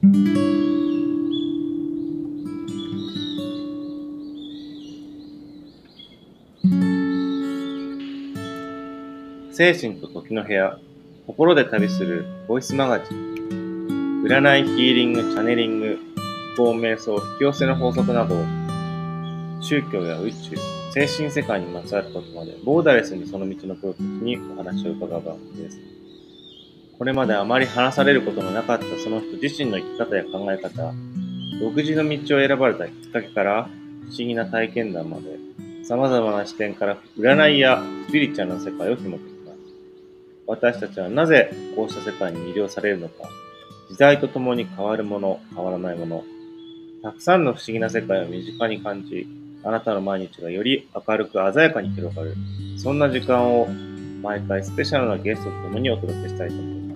[0.00, 0.06] 精
[9.74, 10.78] 神と時の部屋、
[11.26, 15.98] 心で旅するボイスマガジン、占い、ヒーリング、チャネリング、
[16.56, 18.36] 思考、瞑想、引き寄せの法則など、
[19.60, 20.56] 宗教や宇宙、
[20.92, 25.97] 精神世界にまつわることまで、ボーダレスにその道のプロたちにお話を伺う番組です。
[26.98, 30.92] これまであまり話されることのなかったその人自身の生き方や考え方、
[31.60, 33.68] 独自の道を選ばれたきっかけから
[34.02, 35.38] 不思議な体験談まで、
[35.84, 39.58] 様々な視点から占いやスピリチュアルな世界を紐解きます
[40.46, 43.28] 私たちはなぜこうした世界に魅了されるのか、
[43.88, 46.24] 時代とともに変わるもの、変わらないもの、
[47.02, 49.28] たくさんの不思議な世界を身近に感じ、
[49.62, 52.34] あなたの毎日がより明るく鮮やかに広がる、
[52.76, 53.68] そんな時間を
[54.20, 56.87] 毎回スペシャルなゲストと共にお届けしたいと思います。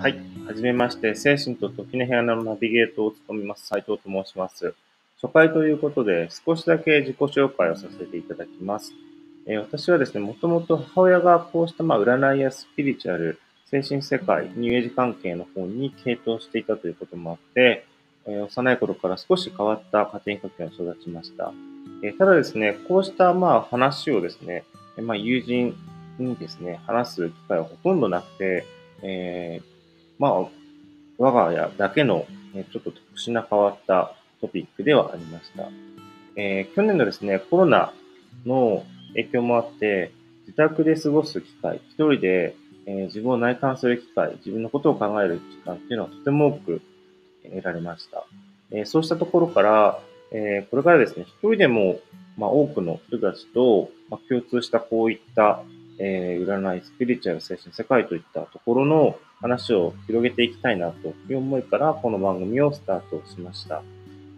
[0.00, 0.18] はい。
[0.46, 4.72] はじめまして、精神と時の部屋のナビゲートを務めます、斉藤と申します。
[5.20, 8.94] 初回ということで、少しだけ自己紹介をさせていただきます。
[9.44, 17.84] えー、私はですね、もともと母親がこうした、まあ、占いやスピリチュアル、精神世界、ニューエイジ関係の方に傾倒していたということもあって、
[18.24, 21.52] えー、幼い頃から少し変わった家庭環境に育ちました。
[22.02, 24.64] えー、ただですね、こうしたまあ話をですね、
[24.96, 25.76] まあ、友人
[26.18, 28.64] にですね、話す機会はほとんどなくて、
[29.02, 29.79] えー、
[30.20, 30.48] まあ、
[31.16, 35.70] 我が家だけの、ちょっと特殊な変わったトピックではありました。
[36.36, 37.94] えー、去年のですね、コロナ
[38.44, 40.12] の影響もあって、
[40.46, 42.54] 自宅で過ごす機会、一人で、
[42.84, 46.82] えー、自分を内観する機会、自分のことを考える時間っていうのはとても多く
[47.42, 48.26] 得られました。
[48.72, 50.00] えー、そうしたところから、
[50.32, 51.98] えこれからですね、一人でも、
[52.36, 55.62] まあ、多くの人たちと、まあ、共通したこういった、
[55.98, 63.82] え占い、スピリチュアル、精神世界といったところの話を広げていきたいなという思いから、この番組をスタートしました。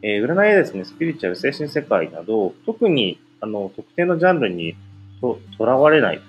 [0.02, 4.74] えー、占いはですね、スピリチュアル、精神世界など、特に、あの、特定のジャンルに
[5.20, 6.20] と、とらわれない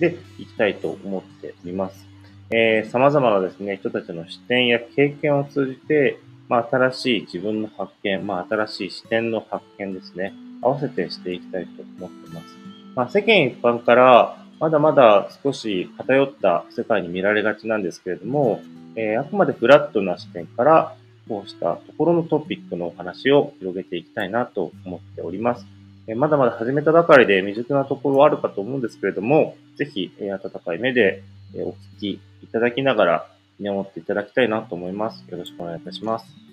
[0.00, 2.06] でいきたいと思っております。
[2.50, 6.18] えー、様々なですね、人たちの視点や経験を通じて、
[6.48, 12.46] まあ、新しい自分の発見、まあ、新しい視点の発見ですね、合わせてしていきたいと思っています。
[12.94, 18.60] まあ、世間一般から、まだまだ少し偏った世界に見られがちなんですけれども、
[18.96, 20.96] えー、あくまでフラットな視点から、
[21.28, 25.66] こうしたところのトピックのお話を広げていきたいなと思っております。
[26.08, 31.22] えー、まだまだ始めたばかりで未熟なところはあるかと思うんですけれども、ぜひ、えー、温かい目で、
[31.54, 32.10] えお聞き
[32.42, 33.26] いただきながら
[33.58, 35.24] 見守っていただきたいなと思います。
[35.28, 36.47] よろしくお願いいたします。